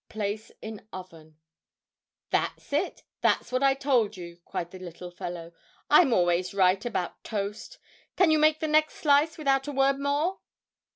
Place 0.09 0.51
in 0.63 0.87
oven. 0.91 1.37
"That's 2.31 2.73
it! 2.73 3.03
that's 3.21 3.51
what 3.51 3.61
I 3.61 3.75
told 3.75 4.17
you," 4.17 4.39
cried 4.45 4.71
the 4.71 4.79
little 4.79 5.11
fellow. 5.11 5.51
"I'm 5.91 6.11
always 6.11 6.55
right 6.55 6.83
about 6.83 7.23
toast. 7.23 7.77
Can 8.15 8.31
you 8.31 8.39
make 8.39 8.61
the 8.61 8.67
next 8.67 8.95
slice 8.95 9.37
without 9.37 9.67
a 9.67 9.71
word 9.71 9.99
more?" 9.99 10.39